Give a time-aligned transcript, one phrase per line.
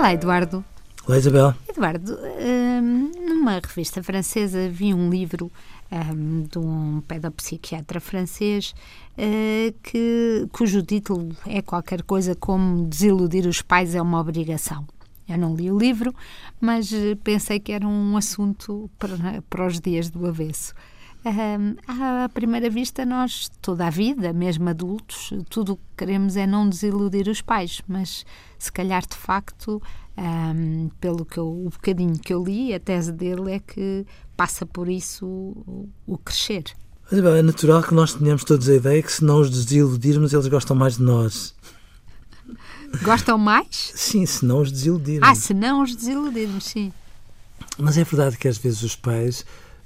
[0.00, 0.64] Olá, Eduardo.
[1.06, 1.54] Olá, Isabel.
[1.68, 5.52] Eduardo, hum, numa revista francesa vi um livro
[5.92, 8.74] um, de um pedopsiquiatra francês
[9.18, 14.86] uh, que, cujo título é qualquer coisa como Desiludir os pais é uma obrigação.
[15.28, 16.14] Eu não li o livro,
[16.58, 16.90] mas
[17.22, 20.72] pensei que era um assunto para, para os dias do avesso.
[21.22, 26.46] Um, à primeira vista, nós, toda a vida, mesmo adultos, tudo o que queremos é
[26.46, 28.24] não desiludir os pais, mas
[28.58, 29.82] se calhar de facto,
[30.16, 34.64] um, pelo que eu, o bocadinho que eu li, a tese dele é que passa
[34.64, 36.64] por isso o, o crescer.
[37.10, 40.32] Mas, bem, é natural que nós tenhamos todos a ideia que se não os desiludirmos,
[40.32, 41.54] eles gostam mais de nós.
[43.02, 43.92] Gostam mais?
[43.94, 45.28] Sim, se não os desiludirmos.
[45.28, 46.92] Ah, se não os desiludirmos, sim.
[47.76, 49.44] Mas é verdade que às vezes os pais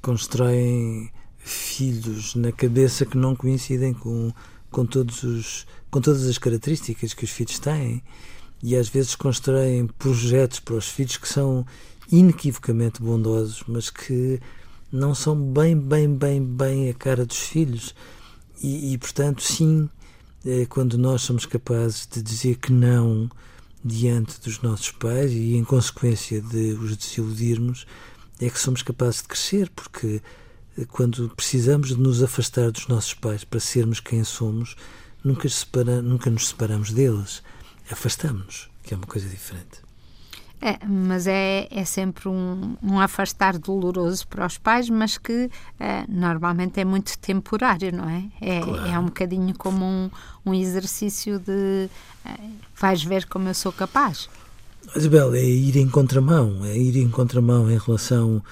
[0.00, 1.10] constroem
[1.46, 4.32] filhos na cabeça que não coincidem com,
[4.70, 8.02] com, todos os, com todas as características que os filhos têm
[8.62, 11.64] e às vezes constroem projetos para os filhos que são
[12.10, 14.40] inequivocamente bondosos, mas que
[14.90, 17.94] não são bem, bem, bem, bem a cara dos filhos.
[18.62, 19.88] E, e portanto, sim,
[20.44, 23.30] é quando nós somos capazes de dizer que não
[23.84, 27.86] diante dos nossos pais e em consequência de os desiludirmos,
[28.40, 30.20] é que somos capazes de crescer, porque
[30.84, 34.76] quando precisamos de nos afastar dos nossos pais para sermos quem somos,
[35.24, 37.42] nunca, separa, nunca nos separamos deles.
[37.90, 39.86] Afastamos-nos, que é uma coisa diferente.
[40.60, 46.04] É, mas é, é sempre um, um afastar doloroso para os pais, mas que é,
[46.08, 48.24] normalmente é muito temporário, não é?
[48.40, 48.86] É, claro.
[48.86, 50.10] é um bocadinho como um,
[50.44, 51.90] um exercício de
[52.24, 52.30] é,
[52.74, 54.30] vais ver como eu sou capaz.
[54.94, 58.42] Isabel, é ir em contramão, é ir em contramão em relação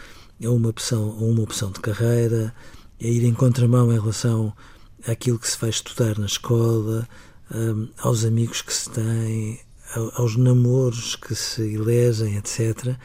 [0.42, 2.54] a uma opção, a uma opção de carreira,
[3.00, 4.52] é ir em contramão em relação
[5.06, 7.08] àquilo que se vai estudar na escola,
[7.54, 9.60] um, aos amigos que se têm,
[10.14, 12.96] aos namoros que se elegem, etc.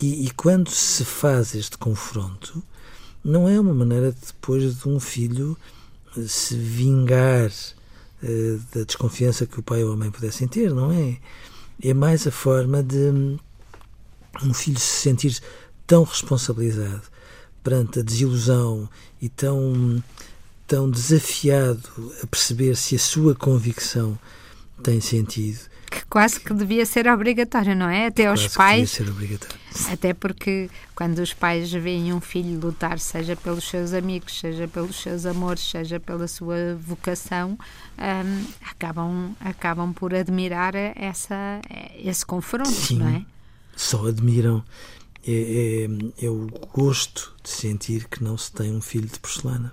[0.00, 2.62] E, e, quando se faz este confronto,
[3.24, 5.56] não é uma maneira de, depois de um filho
[6.26, 7.50] se vingar
[8.22, 11.18] uh, da desconfiança que o pai ou a mãe pudessem ter, não é?
[11.82, 13.38] é mais a forma de
[14.42, 15.40] um filho se sentir
[15.86, 17.02] tão responsabilizado
[17.62, 18.88] perante a desilusão
[19.20, 20.02] e tão,
[20.66, 24.18] tão desafiado a perceber se a sua convicção
[24.82, 25.70] tem sentido.
[25.90, 28.06] Que quase que devia ser obrigatório, não é?
[28.06, 28.90] Até aos pais.
[28.90, 29.62] devia ser obrigatório.
[29.90, 34.96] Até porque quando os pais veem um filho lutar, seja pelos seus amigos, seja pelos
[34.96, 37.58] seus amores, seja pela sua vocação,
[37.98, 41.60] um, acabam, acabam por admirar essa,
[42.02, 43.24] esse confronto, Sim, não é?
[43.76, 44.64] Só admiram.
[45.26, 45.86] É,
[46.20, 49.72] é, é, o gosto de sentir que não se tem um filho de porcelana.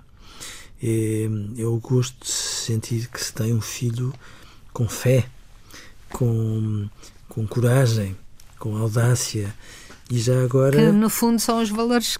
[0.82, 1.28] É,
[1.58, 4.14] é o gosto de sentir que se tem um filho
[4.72, 5.28] com fé,
[6.10, 6.88] com,
[7.28, 8.16] com coragem,
[8.58, 9.54] com audácia.
[10.10, 10.76] E já agora.
[10.76, 12.16] Que no fundo são os valores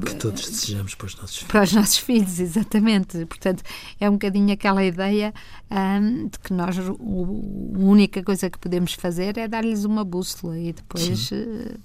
[0.00, 1.52] que todos desejamos para os nossos filhos.
[1.52, 3.26] Para os nossos filhos, exatamente.
[3.26, 3.62] Portanto,
[4.00, 5.34] é um bocadinho aquela ideia
[5.70, 10.58] hum, de que nós, o, a única coisa que podemos fazer é dar-lhes uma bússola
[10.58, 11.78] e depois uh,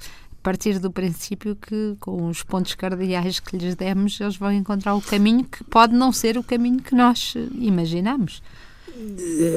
[0.48, 5.02] partir do princípio que, com os pontos cardeais que lhes demos, eles vão encontrar o
[5.02, 8.42] caminho que pode não ser o caminho que nós imaginamos.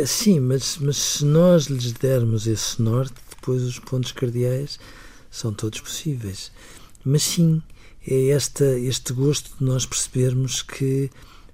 [0.01, 4.81] É, sim, mas, mas se nós lhes dermos esse norte, depois os pontos cardeais
[5.31, 6.51] são todos possíveis.
[7.05, 7.63] Mas sim,
[8.05, 11.09] é esta, este gosto de nós percebermos que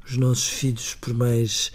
[0.09, 1.73] os nossos filhos, por mais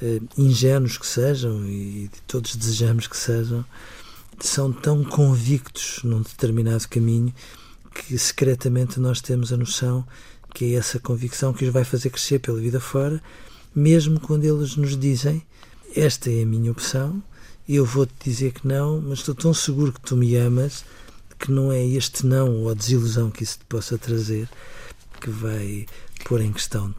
[0.00, 3.62] uh, ingênuos que sejam, e todos desejamos que sejam,
[4.46, 7.32] são tão convictos num determinado caminho
[7.94, 10.06] que secretamente nós temos a noção
[10.54, 13.22] que é essa convicção que os vai fazer crescer pela vida fora,
[13.74, 15.42] mesmo quando eles nos dizem
[15.94, 17.22] esta é a minha opção,
[17.68, 20.84] eu vou-te dizer que não, mas estou tão seguro que tu me amas
[21.38, 24.48] que não é este não ou a desilusão que isso te possa trazer
[25.20, 25.86] que vai
[26.24, 26.94] pôr em questão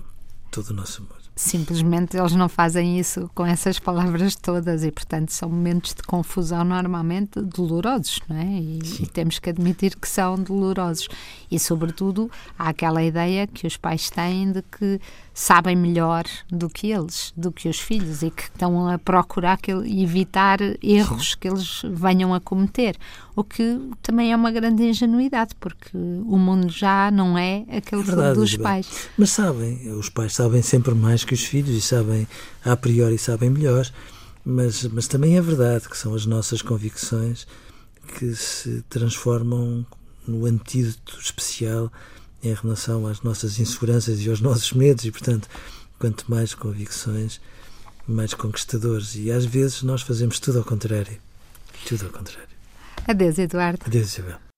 [0.51, 1.22] todo o nosso amor.
[1.35, 6.63] Simplesmente eles não fazem isso com essas palavras todas e, portanto, são momentos de confusão
[6.63, 8.45] normalmente dolorosos, não é?
[8.45, 11.07] E, e, temos que admitir que são dolorosos.
[11.49, 14.99] E, sobretudo, há aquela ideia que os pais têm de que
[15.33, 19.71] sabem melhor do que eles, do que os filhos e que estão a procurar que,
[19.71, 21.37] evitar erros Sim.
[21.39, 22.95] que eles venham a cometer.
[23.35, 28.05] O que também é uma grande ingenuidade, porque o mundo já não é aquele é
[28.05, 29.09] verdade, dos pais.
[29.17, 32.27] Mas sabem, os pais sabem sempre mais que os filhos e sabem,
[32.63, 33.89] a priori, sabem melhor.
[34.45, 37.47] Mas, mas também é verdade que são as nossas convicções
[38.17, 39.85] que se transformam
[40.27, 41.91] no antídoto especial
[42.43, 45.47] em relação às nossas inseguranças e aos nossos medos, e portanto,
[45.97, 47.39] quanto mais convicções,
[48.05, 49.15] mais conquistadores.
[49.15, 51.17] E às vezes nós fazemos tudo ao contrário.
[51.87, 52.53] Tudo ao contrário.
[53.07, 53.79] Adeus, Eduardo.
[53.85, 54.52] Adeus, Isabel.